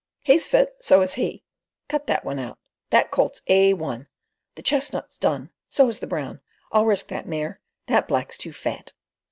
[0.23, 0.77] "He's fit.
[0.81, 1.43] So is he.
[1.87, 2.57] Cut that one out.
[2.89, 4.07] That colt's A1.
[4.55, 5.51] The chestnut's done.
[5.69, 6.41] So is the brown.
[6.71, 7.61] I'll risk that mare.
[7.85, 8.93] That black's too fat."